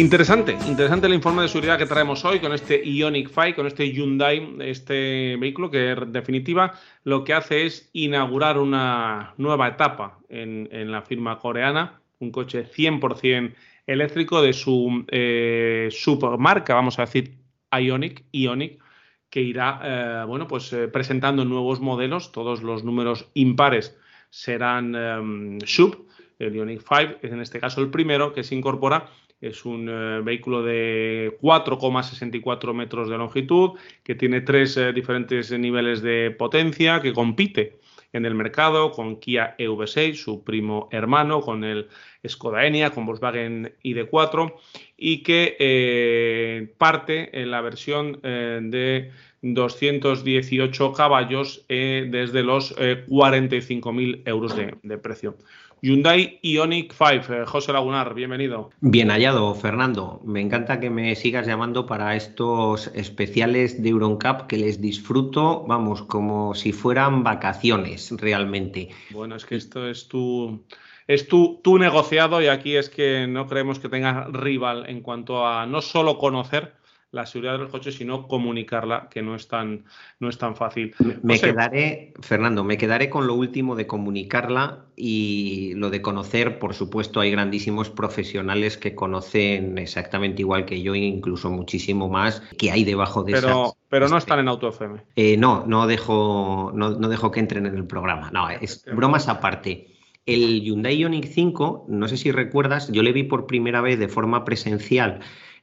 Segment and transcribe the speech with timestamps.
[0.00, 3.92] Interesante, interesante el informe de seguridad que traemos hoy con este Ionic 5, con este
[3.92, 6.72] Hyundai, este vehículo que en definitiva
[7.04, 13.52] lo que hace es inaugurar una nueva etapa en, la firma coreana, un coche 100%
[13.86, 17.36] eléctrico de su eh, submarca, vamos a decir
[17.70, 18.82] Ionic, Ionic,
[19.28, 23.98] que irá eh, bueno, pues, eh, presentando nuevos modelos, todos los números impares
[24.30, 26.06] serán em, sub,
[26.40, 29.08] el Ionic 5 es en este caso el primero que se incorpora
[29.40, 33.70] es un eh, vehículo de 4,64 metros de longitud,
[34.02, 37.78] que tiene tres eh, diferentes niveles de potencia, que compite
[38.12, 41.88] en el mercado con Kia EV6, su primo hermano, con el
[42.26, 44.52] Skoda Enyaq, con Volkswagen ID4
[44.96, 54.98] y que eh, parte en la versión de 218 caballos desde los 45.000 euros de
[54.98, 55.36] precio.
[55.82, 57.32] Hyundai Ionic 5.
[57.32, 58.70] Eh, José Lagunar, bienvenido.
[58.82, 60.20] Bien hallado, Fernando.
[60.24, 66.02] Me encanta que me sigas llamando para estos especiales de Euroncap que les disfruto, vamos,
[66.02, 68.90] como si fueran vacaciones realmente.
[69.10, 70.66] Bueno, es que esto es tu,
[71.06, 75.46] es tu, tu negociado y aquí es que no creemos que tenga rival en cuanto
[75.46, 76.74] a no solo conocer,
[77.12, 79.84] la seguridad de los coches, sino comunicarla, que no es tan,
[80.20, 80.94] no es tan fácil.
[81.22, 86.74] Me, quedaré, Fernando, me quedaré con lo último de comunicarla y lo de conocer, por
[86.74, 92.84] supuesto, hay grandísimos profesionales que conocen exactamente igual que yo, incluso muchísimo más, que hay
[92.84, 95.00] debajo de pero, Pero no están en Auto FM.
[95.16, 98.30] Eh, no, no dejo, no, no dejo que entren en el programa.
[98.30, 99.88] No, es bromas aparte.
[100.26, 104.06] El Hyundai Ioniq 5, no sé si recuerdas, yo le vi por primera vez de
[104.06, 105.20] forma presencial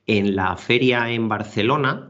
[0.07, 2.09] en la feria en Barcelona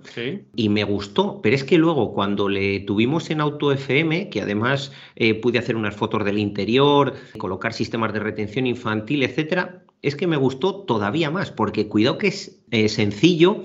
[0.55, 4.91] y me gustó, pero es que luego cuando le tuvimos en Auto FM, que además
[5.15, 10.27] eh, pude hacer unas fotos del interior, colocar sistemas de retención infantil, etcétera, es que
[10.27, 13.63] me gustó todavía más, porque cuidado que es eh, sencillo,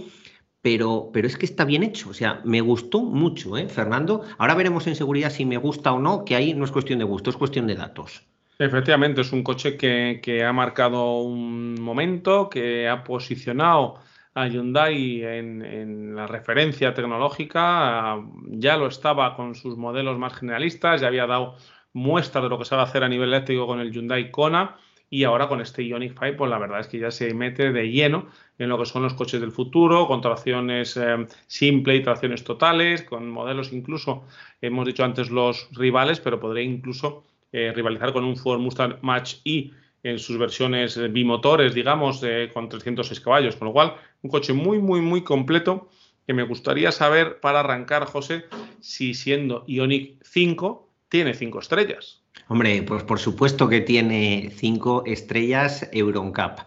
[0.62, 2.08] pero, pero es que está bien hecho.
[2.08, 4.22] O sea, me gustó mucho, ¿eh, Fernando?
[4.38, 7.04] Ahora veremos en seguridad si me gusta o no, que ahí no es cuestión de
[7.04, 8.22] gusto, es cuestión de datos.
[8.58, 13.98] Efectivamente, es un coche que, que ha marcado un momento, que ha posicionado
[14.34, 21.08] a Hyundai en, la referencia tecnológica, ya lo estaba con sus modelos más generalistas, ya
[21.08, 21.56] había dado
[21.92, 24.76] muestra de lo que a hacer a nivel eléctrico con el Hyundai Kona
[25.10, 27.90] y ahora con este Ioniq 5, pues la verdad es que ya se mete de
[27.90, 28.28] lleno
[28.58, 33.02] en lo que son los coches del futuro, con tracciones eh, simple y tracciones totales,
[33.02, 34.24] con modelos incluso,
[34.62, 39.36] hemos dicho antes los rivales, pero podría incluso eh, rivalizar con un Ford Mustang Match
[39.44, 44.78] E en sus versiones bimotores, digamos, con 306 caballos, con lo cual un coche muy,
[44.78, 45.88] muy, muy completo
[46.26, 48.44] que me gustaría saber para arrancar, José,
[48.80, 52.22] si siendo Ionic 5 tiene 5 estrellas.
[52.48, 56.60] Hombre, pues por supuesto que tiene 5 estrellas Euroncap.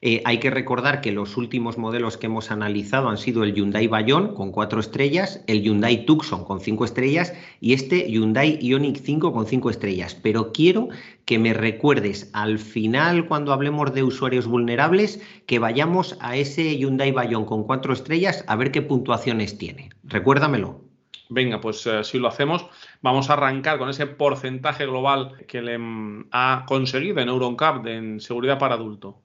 [0.00, 3.88] Eh, hay que recordar que los últimos modelos que hemos analizado han sido el Hyundai
[3.88, 9.32] Bayon con cuatro estrellas, el Hyundai Tucson con cinco estrellas y este Hyundai Ioniq 5
[9.32, 10.14] con cinco estrellas.
[10.14, 10.88] Pero quiero
[11.24, 17.10] que me recuerdes al final, cuando hablemos de usuarios vulnerables, que vayamos a ese Hyundai
[17.10, 19.90] Bayon con cuatro estrellas a ver qué puntuaciones tiene.
[20.04, 20.84] Recuérdamelo.
[21.28, 22.66] Venga, pues eh, si lo hacemos,
[23.02, 28.20] vamos a arrancar con ese porcentaje global que le mm, ha conseguido en Euroncap en
[28.20, 29.22] seguridad para adulto.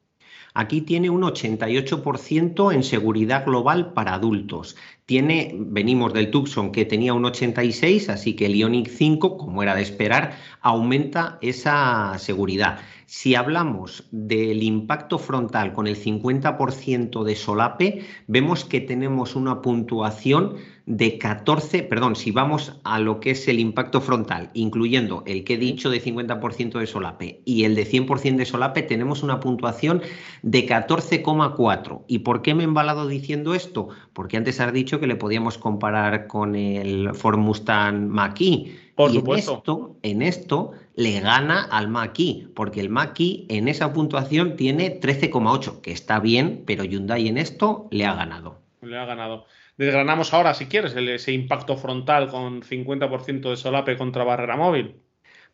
[0.53, 4.75] Aquí tiene un 88% en seguridad global para adultos.
[5.05, 9.75] Tiene, venimos del Tucson que tenía un 86, así que el Ioniq 5, como era
[9.75, 12.79] de esperar, aumenta esa seguridad.
[13.05, 20.55] Si hablamos del impacto frontal con el 50% de solape, vemos que tenemos una puntuación
[20.85, 25.53] de 14, perdón, si vamos a lo que es el impacto frontal, incluyendo el que
[25.53, 30.01] he dicho de 50% de solape y el de 100% de solape, tenemos una puntuación
[30.41, 32.03] de 14,4.
[32.07, 33.89] ¿Y por qué me he embalado diciendo esto?
[34.11, 38.75] Porque antes has dicho que le podíamos comparar con el Ford Mustang Mach-E.
[38.95, 39.51] Por y supuesto.
[39.51, 44.99] En esto, en esto le gana al Mach-E, porque el Mach-E en esa puntuación tiene
[44.99, 48.59] 13,8, que está bien, pero Hyundai en esto le ha ganado.
[48.81, 49.45] Le ha ganado.
[49.77, 54.95] Desgranamos ahora, si quieres, ese impacto frontal con 50% de solape contra barrera móvil.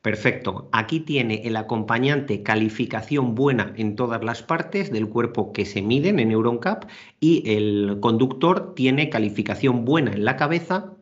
[0.02, 0.70] Perfecto.
[0.72, 6.20] Aquí tiene el acompañante calificación buena en todas las partes del cuerpo que se miden
[6.20, 6.86] en EuronCap
[7.20, 10.94] y el conductor tiene calificación buena en la cabeza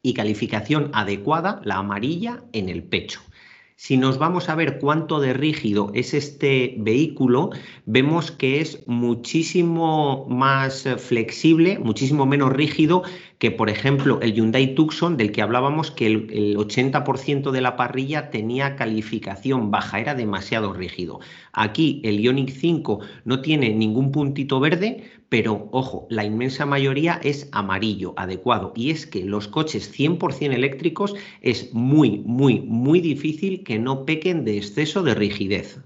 [0.00, 3.20] y calificación adecuada, la amarilla, en el pecho.
[3.84, 7.50] Si nos vamos a ver cuánto de rígido es este vehículo,
[7.84, 13.02] vemos que es muchísimo más flexible, muchísimo menos rígido
[13.42, 18.30] que, por ejemplo, el Hyundai Tucson, del que hablábamos que el, 80% de la parrilla
[18.30, 21.18] tenía calificación baja, era demasiado rígido.
[21.52, 27.48] Aquí el Ioniq 5 no tiene ningún puntito verde, pero ojo, la inmensa mayoría es
[27.50, 28.72] amarillo, adecuado.
[28.76, 34.44] Y es que los coches 100% eléctricos es muy, muy, muy difícil que no pequen
[34.44, 35.80] de exceso de rigidez.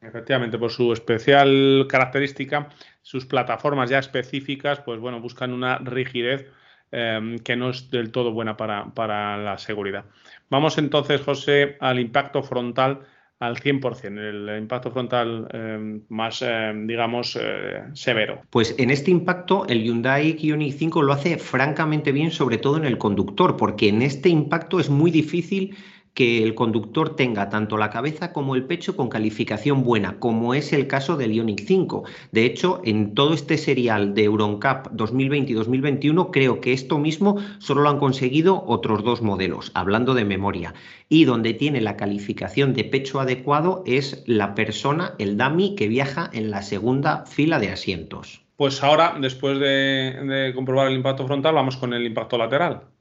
[0.00, 2.68] Efectivamente, por su especial característica,
[3.02, 6.46] sus plataformas ya específicas, pues bueno, buscan una rigidez
[6.92, 10.04] Em, que no es del todo buena para, la seguridad.
[10.50, 13.00] Vamos entonces, José, al impacto frontal
[13.38, 18.40] al 100%, el impacto frontal em, más, em, digamos, eh, severo.
[18.48, 22.86] Pues en este impacto el Hyundai Ioniq 5 lo hace francamente bien, sobre todo en
[22.86, 25.76] el conductor, porque en este impacto es muy difícil
[26.16, 30.72] que el conductor tenga tanto la cabeza como el pecho con calificación buena, como es
[30.72, 32.04] el caso del Ioniq 5.
[32.32, 37.36] De hecho, en todo este serial de EuronCap 2020 y 2021, creo que esto mismo
[37.58, 40.72] solo lo han conseguido otros dos modelos, hablando de memoria.
[41.10, 46.30] Y donde tiene la calificación de pecho adecuado es la persona, el dummy, que viaja
[46.32, 48.40] en la segunda fila de asientos.
[48.56, 49.66] Pues ahora, después de,
[50.24, 52.95] de comprobar el impacto frontal, vamos con el impacto lateral.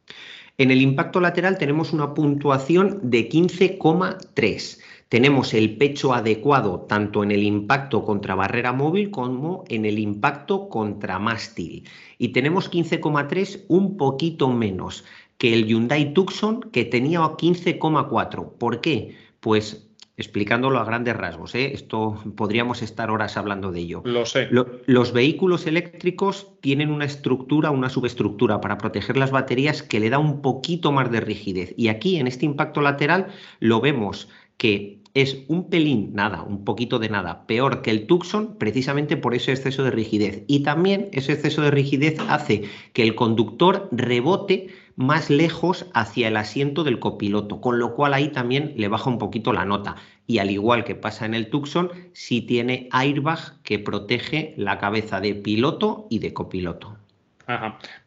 [0.58, 4.80] En el impacto lateral tenemos una puntuación de 15,3.
[5.10, 10.70] Tenemos el pecho adecuado tanto en el impacto contra barrera móvil como en el impacto
[10.70, 11.88] contra mástil.
[12.18, 15.04] Y tenemos 15,3 un poquito menos
[15.38, 18.54] que el Hyundai Tucson que tenía 15,4.
[18.58, 19.16] ¿Por qué?
[19.42, 21.56] Pues explicándolo a grandes rasgos.
[21.56, 21.74] ¿eh?
[21.74, 24.02] Esto podríamos estar horas hablando de ello.
[24.06, 24.48] Lo sé.
[24.50, 30.20] los vehículos eléctricos tienen una estructura, una subestructura para proteger las baterías que le da
[30.20, 31.74] un poquito más de rigidez.
[31.78, 33.28] Y aquí en este impacto lateral
[33.60, 38.58] lo vemos que es un pelín, nada, un poquito de nada, peor que el Tucson
[38.58, 40.44] precisamente por ese exceso de rigidez.
[40.48, 46.38] Y también ese exceso de rigidez hace que el conductor rebote más lejos hacia el
[46.38, 49.96] asiento del copiloto, con lo cual ahí también le baja un poquito la nota.
[50.28, 55.20] Y al igual que pasa en el Tucson, sí tiene airbag que protege la cabeza
[55.20, 56.98] de piloto y de copiloto.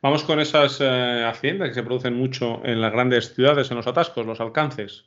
[0.03, 3.87] Vamos con esas eh, accidentes que se producen mucho en las grandes ciudades, en los
[3.87, 5.05] atascos, los alcances.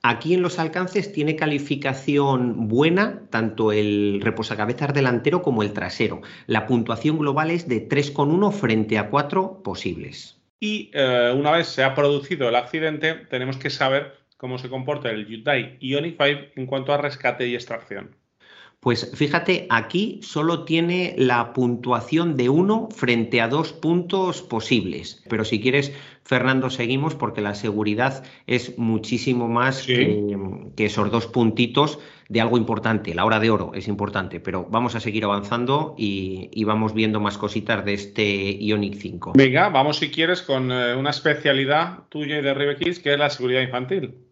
[0.00, 6.22] Aquí en los alcances tiene calificación buena tanto el reposacabezas delantero como el trasero.
[6.46, 10.37] La puntuación global es de 3,1 frente a 4 posibles.
[10.60, 15.10] Y eh, una vez se ha producido el accidente, tenemos que saber cómo se comporta
[15.10, 18.16] el Hyundai Ioniq 5 en cuanto a rescate y extracción.
[18.80, 25.20] Pues fíjate, aquí solo tiene la puntuación de 1 frente a dos puntos posibles.
[25.28, 25.92] Pero si quieres,
[26.22, 31.98] Fernando, seguimos porque la seguridad es muchísimo más que, esos dos puntitos
[32.28, 33.16] de algo importante.
[33.16, 37.36] La hora de oro es importante, pero vamos a seguir avanzando y, vamos viendo más
[37.36, 39.32] cositas de este Ionic 5.
[39.34, 43.30] Venga, vamos si quieres con eh, una especialidad tuya y de Ribekids, que es la
[43.30, 44.27] seguridad infantil.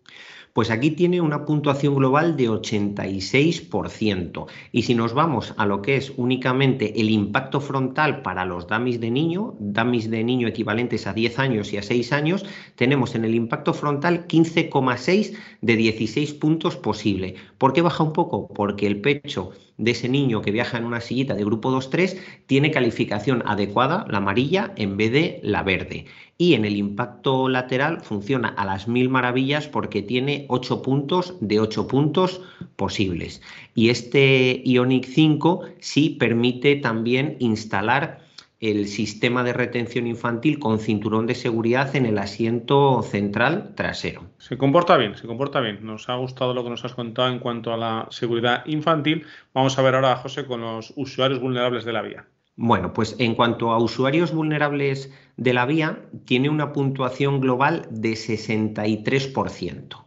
[0.57, 4.47] Pues aquí tiene una puntuación global de 86%.
[4.73, 8.99] Y si nos vamos a lo que es únicamente el impacto frontal para los dummies
[8.99, 13.27] de niño, dummies de niño equivalentes a 10 años y a 6 años, tenemos en
[13.27, 17.35] el impacto frontal 15,6 de 16 puntos posible.
[17.59, 18.49] ¿Por qué baja un poco?
[18.49, 22.71] Porque el pecho de ese niño que viaja en una sillita de grupo 2-3 tiene
[22.71, 26.07] calificación adecuada, la amarilla, en vez de la verde
[26.39, 31.61] y en el impacto lateral funciona a las mil maravillas porque tiene 8 puntos de
[31.61, 32.43] 8 puntos
[32.77, 33.43] posibles.
[33.75, 38.27] Y este Ionic 5 sí permite también instalar
[38.61, 44.23] el sistema de retención infantil con cinturón de seguridad en el asiento central trasero.
[44.39, 45.85] Se comporta bien, se comporta bien.
[45.85, 49.27] Nos ha gustado lo que nos has contado en cuanto a la seguridad infantil.
[49.53, 52.27] Vamos a ver ahora, José, con los usuarios vulnerables de la vía.
[52.59, 58.13] Bueno, pues en cuanto a usuarios vulnerables de la vía, tiene una puntuación global de
[58.13, 60.07] 63%.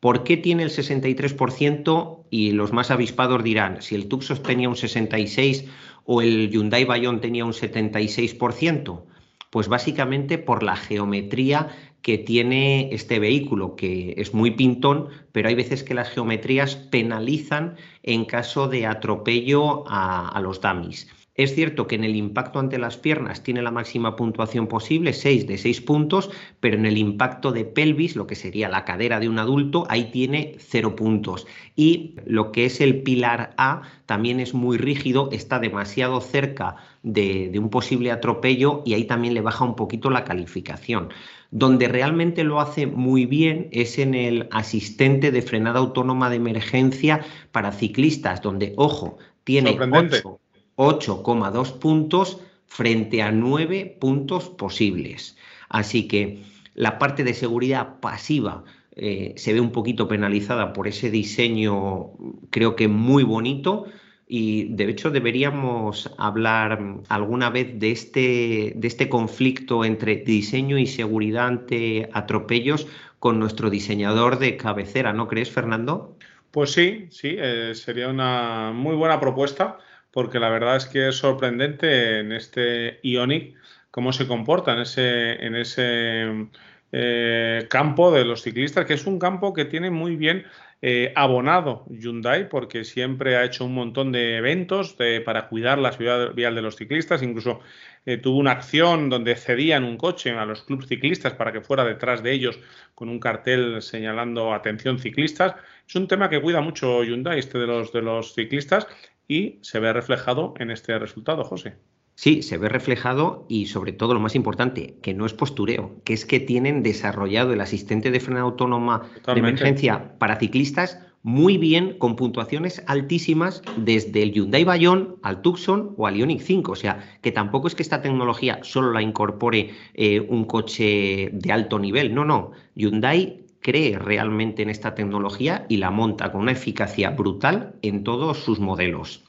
[0.00, 2.24] ¿Por qué tiene el 63%?
[2.28, 5.68] Y los más avispados dirán, si el Tucson tenía un 66%
[6.04, 9.04] o el Hyundai Bayon tenía un 76%,
[9.50, 11.68] pues básicamente por la geometría
[12.02, 17.76] que tiene este vehículo, que es muy pintón, pero hay veces que las geometrías penalizan
[18.02, 21.08] en caso de atropello a, a los dummies.
[21.36, 25.46] Es cierto que en el impacto ante las piernas tiene la máxima puntuación posible, 6
[25.46, 29.28] de 6 puntos, pero en el impacto de pelvis, lo que sería la cadera de
[29.28, 31.46] un adulto, ahí tiene 0 puntos.
[31.74, 37.50] Y lo que es el pilar A también es muy rígido, está demasiado cerca de,
[37.50, 41.10] de un posible atropello y ahí también le baja un poquito la calificación.
[41.50, 47.20] Donde realmente lo hace muy bien es en el asistente de frenada autónoma de emergencia
[47.52, 50.40] para ciclistas, donde, ojo, tiene 8
[50.76, 55.36] 8,2 puntos frente a 9 puntos posibles.
[55.68, 56.42] Así que
[56.74, 58.64] la parte de seguridad pasiva
[58.94, 62.12] eh, se ve un poquito penalizada por ese diseño,
[62.50, 63.86] creo que muy bonito.
[64.28, 70.86] Y de hecho deberíamos hablar alguna vez de este, de este conflicto entre diseño y
[70.86, 72.88] seguridad ante atropellos
[73.20, 76.16] con nuestro diseñador de cabecera, ¿no crees, Fernando?
[76.50, 79.78] Pues sí, sí, eh, sería una muy buena propuesta
[80.16, 83.54] porque la verdad es que es sorprendente en este Ionic
[83.90, 86.48] cómo se comporta en ese, en ese
[86.90, 90.46] eh, campo de los ciclistas, que es un campo que tiene muy bien
[90.80, 94.96] eh, abonado Hyundai, porque siempre ha hecho un montón de eventos
[95.26, 97.60] para cuidar la ciudad vial de los ciclistas, incluso
[98.06, 101.84] eh, tuvo una acción donde cedían un coche a los clubes ciclistas para que fuera
[101.84, 102.58] detrás de ellos
[102.94, 105.56] con un cartel señalando atención ciclistas.
[105.86, 108.86] Es un tema que cuida mucho Hyundai, este de los, de los ciclistas,
[109.28, 111.74] y se ve reflejado en este resultado, José.
[112.14, 116.14] Sí, se ve reflejado y sobre todo lo más importante, que no es postureo, que
[116.14, 121.98] es que tienen desarrollado el asistente de freno autónoma de emergencia para ciclistas muy bien,
[121.98, 126.70] con puntuaciones altísimas desde el Hyundai Bayon al Tucson o al Ioniq 5.
[126.70, 131.52] O sea, que tampoco es que esta tecnología solo la incorpore eh, un coche de
[131.52, 132.14] alto nivel.
[132.14, 132.52] No, no.
[132.76, 138.38] Hyundai cree realmente en esta tecnología y la monta con una eficacia brutal en todos
[138.38, 139.24] sus modelos.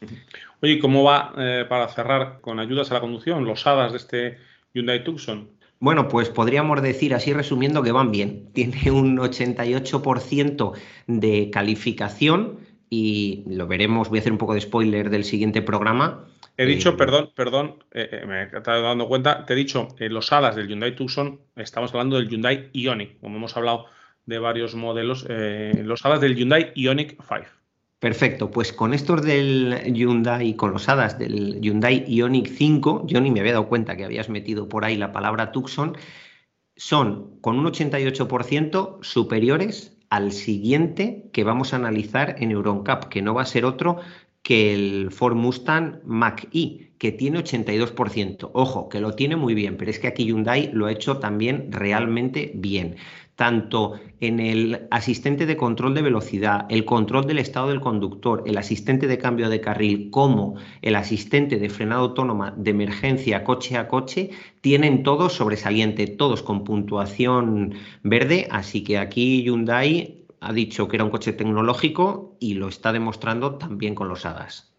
[0.62, 4.38] Oye, ¿cómo va, eh, para cerrar, con ayudas a la conducción, los HADAS de este
[4.76, 5.50] Hyundai Tucson?
[5.80, 8.50] Bueno, pues podríamos decir así resumiendo que van bien.
[8.54, 10.74] Tiene un 88%
[11.08, 12.60] de calificación
[12.92, 16.28] y lo veremos, voy a hacer un poco de spoiler del siguiente programa.
[16.58, 20.32] He dicho, eh, perdón, perdón, eh, me he estado dando cuenta, te he dicho, los
[20.32, 23.97] HADAS del Hyundai Tucson, estamos hablando del Hyundai Ioniq, como hemos hablado
[24.28, 27.46] de varios modelos, eh, los hadas del Hyundai Ioniq 5.
[28.00, 33.32] Perfecto, pues con estos del Hyundai, con los hadas del Hyundai Ioniq 5, yo ni
[33.32, 35.98] me había dado cuenta que habías metido por ahí la palabra Tucson,
[36.76, 43.34] son con un 88% superiores al siguiente que vamos a analizar en EuronCap, que no
[43.34, 43.98] va a ser otro
[44.44, 48.52] que el Ford Mustang Mach-E, que tiene 82%.
[48.54, 51.72] Ojo, que lo tiene muy bien, pero es que aquí Hyundai lo ha hecho también
[51.72, 52.98] realmente bien
[53.38, 58.58] tanto en el asistente de control de velocidad, el control del estado del conductor, el
[58.58, 63.88] asistente de cambio de carril, como el asistente de frenado autónoma de emergencia coche a
[63.88, 70.98] coche, tienen todos sobresaliente, todos con puntuación verde, así que aquí Hyundai ha dicho que
[70.98, 74.74] era un coche tecnológico y lo está demostrando también con los HADAS.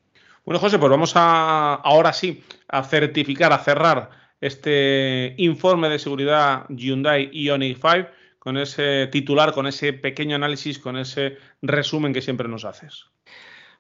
[0.44, 4.10] Bueno, José, pues vamos ahora sí a certificar, a cerrar
[4.40, 10.96] este informe de seguridad Hyundai Ioniq 5 con ese titular, con ese pequeño análisis, con
[10.96, 13.06] ese resumen que siempre nos haces?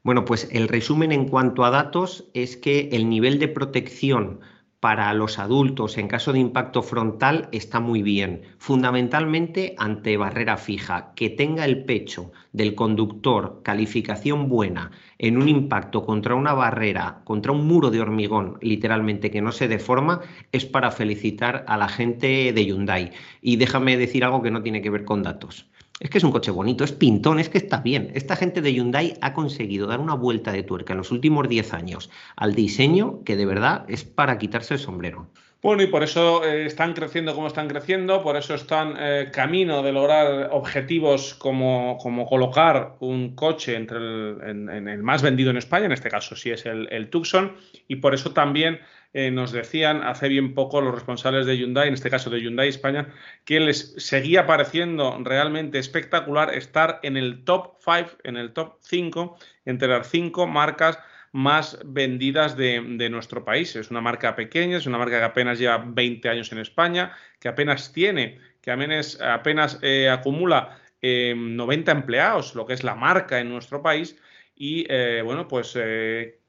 [0.02, 4.40] Bueno, pues el resumen en cuanto a datos es que el nivel de protección
[4.80, 11.12] para los adultos en caso de impacto frontal está muy bien, fundamentalmente ante barrera fija,
[11.16, 17.52] que tenga el pecho del conductor calificación buena en un impacto contra una barrera, contra
[17.52, 20.20] un muro de hormigón, literalmente que no se deforma,
[20.52, 23.10] es para felicitar a la gente de Hyundai.
[23.42, 25.68] Y déjame decir algo que no tiene que ver con datos.
[26.00, 28.12] Es que es un coche bonito, es pintón, es que está bien.
[28.14, 31.74] Esta gente de Hyundai ha conseguido dar una vuelta de tuerca en los últimos 10
[31.74, 35.28] años al diseño que de verdad es para quitarse el sombrero.
[35.60, 39.82] Bueno, y por eso eh, están creciendo como están creciendo, por eso están eh, camino
[39.82, 45.56] de lograr objetivos como, como colocar un coche entre el, en, el más vendido en
[45.56, 47.56] España, en este caso sí es el, Tucson,
[47.88, 48.78] y por eso también
[49.12, 52.68] eh, nos decían hace bien poco los responsables de Hyundai, en este caso de Hyundai
[52.68, 53.12] España,
[53.44, 59.36] que les seguía pareciendo realmente espectacular estar en el top 5, en el top 5,
[59.64, 61.00] entre las cinco marcas
[61.32, 63.76] más vendidas de, nuestro país.
[63.76, 67.48] Es una marca pequeña, es una marca que apenas lleva 20 años en España, que
[67.48, 73.38] apenas tiene, que apenas, apenas eh, acumula 90 eh, empleados, lo que es la marca
[73.38, 74.16] en nuestro país.
[74.60, 74.88] Y
[75.22, 75.78] bueno, pues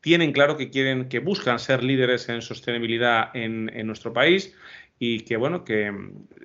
[0.02, 4.56] tienen claro que quieren, que buscan ser líderes en sostenibilidad en, nuestro país,
[5.00, 5.92] y que bueno, que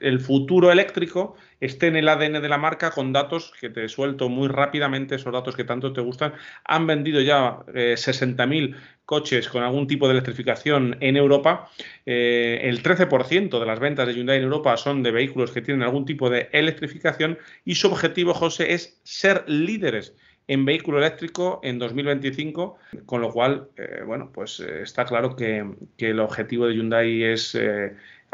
[0.01, 4.29] el futuro eléctrico esté en el ADN de la marca con datos que te suelto
[4.29, 6.35] muy rápidamente, esos datos que tanto te gustan.
[6.65, 11.71] Han vendido ya 60.000 coches con algún tipo de electrificación en Europa.
[12.07, 15.83] Eh, el 13% de las ventas de Hyundai en Europa son de vehículos que tienen
[15.83, 20.15] algún tipo de electrificación y su objetivo, José, es ser líderes
[20.47, 25.65] en vehículo eléctrico en 2025, con lo cual, eh, bueno, pues eh, está claro que,
[25.99, 27.57] el objetivo de Hyundai es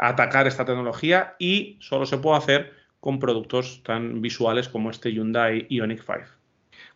[0.01, 5.67] atacar esta tecnología y solo se puede hacer con productos tan visuales como este Hyundai
[5.69, 6.40] Ioniq 5.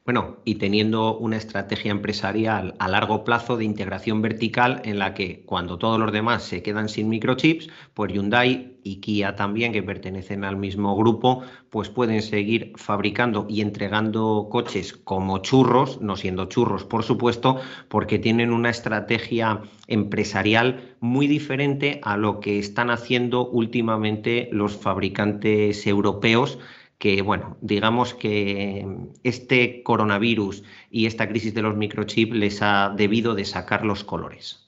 [0.06, 5.44] Bueno, y teniendo una estrategia empresarial a largo plazo de integración vertical en la que
[5.48, 10.44] cuando todos los demás se quedan sin microchips, pues Hyundai y Kia también, que pertenecen
[10.44, 16.84] al mismo grupo, pues pueden seguir fabricando y entregando coches como churros, no siendo churros
[16.84, 17.60] por supuesto,
[17.90, 25.88] porque tienen una estrategia empresarial muy diferente a lo que están haciendo últimamente los fabricantes
[25.88, 26.60] europeos
[26.98, 28.86] que, bueno, digamos que
[29.24, 34.66] este coronavirus y esta crisis de los microchips les ha debido de sacar los colores.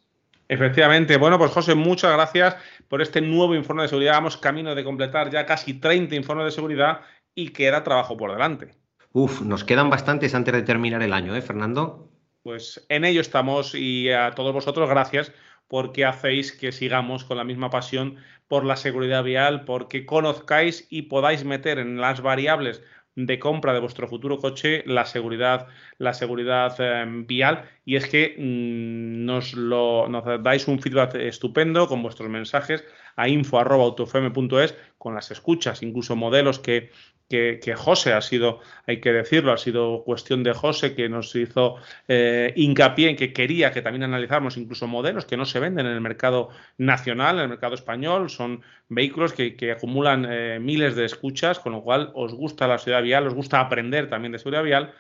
[0.50, 1.18] Efectivamente.
[1.18, 2.56] Bueno, pues José, muchas gracias
[2.88, 4.14] por este nuevo informe de seguridad.
[4.14, 7.02] Vamos camino de completar ya casi 30 informes de seguridad
[7.36, 8.76] y queda trabajo por delante.
[9.12, 12.10] Uf, nos quedan bastantes antes de terminar el año, ¿eh, Fernando?
[12.44, 15.34] Pues en ello estamos y a todos vosotros gracias
[15.68, 21.04] porque hacéis que sigamos con la misma pasión por la seguridad vial, porque conozcáis y
[21.04, 22.82] podáis meter en las variables
[23.18, 27.66] de compra de vuestro futuro coche la seguridad, la seguridad em, vial.
[27.84, 33.28] Y es que mm, nos, lo, nos dais un feedback estupendo con vuestros mensajes a
[33.28, 36.92] info.autofm.es con las escuchas, incluso modelos que,
[37.30, 41.76] que, José ha sido, hay que decirlo, ha sido cuestión de José que nos hizo
[42.08, 45.94] eh, hincapié en que quería que también analizáramos incluso modelos que no se venden en
[45.94, 51.60] el mercado nacional, en el mercado español, son vehículos que, acumulan eh, miles de escuchas,
[51.60, 54.94] con lo cual os gusta la seguridad vial, os gusta aprender también de seguridad vial.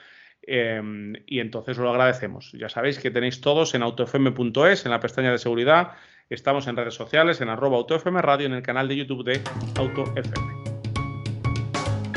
[0.43, 2.51] Em, y entonces os lo agradecemos.
[2.53, 5.93] Ya sabéis que tenéis todos en autofm.es, en la pestaña de seguridad.
[6.29, 9.41] Estamos en redes sociales, en arroba autofm radio, en el canal de YouTube de
[9.77, 10.56] AutoFM.